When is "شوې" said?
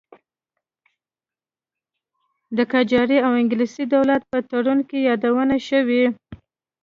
5.69-6.03